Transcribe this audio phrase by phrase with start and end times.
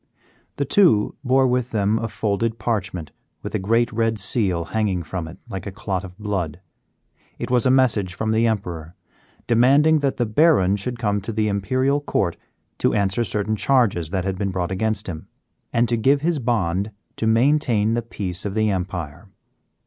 [0.55, 3.11] The two bore with them a folded parchment
[3.43, 6.59] with a great red seal hanging from it like a clot of blood;
[7.37, 8.95] it was a message from the Emperor
[9.45, 12.35] demanding that the Baron should come to the Imperial Court
[12.79, 15.27] to answer certain charges that had been brought against him,
[15.71, 19.27] and to give his bond to maintain the peace of the empire.